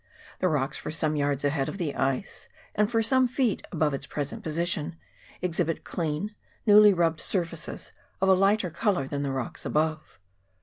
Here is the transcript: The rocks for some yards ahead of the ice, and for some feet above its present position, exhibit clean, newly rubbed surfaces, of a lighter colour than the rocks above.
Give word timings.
The 0.39 0.47
rocks 0.47 0.79
for 0.79 0.89
some 0.89 1.15
yards 1.15 1.45
ahead 1.45 1.69
of 1.69 1.77
the 1.77 1.93
ice, 1.93 2.49
and 2.73 2.89
for 2.89 3.03
some 3.03 3.27
feet 3.27 3.61
above 3.71 3.93
its 3.93 4.07
present 4.07 4.41
position, 4.41 4.95
exhibit 5.43 5.83
clean, 5.83 6.33
newly 6.65 6.91
rubbed 6.91 7.19
surfaces, 7.21 7.91
of 8.19 8.27
a 8.27 8.33
lighter 8.33 8.71
colour 8.71 9.07
than 9.07 9.21
the 9.21 9.31
rocks 9.31 9.63
above. 9.63 10.17